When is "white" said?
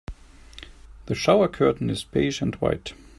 2.55-2.93